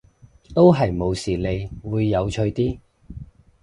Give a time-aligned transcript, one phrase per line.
[0.55, 2.79] 都係無視你會有趣啲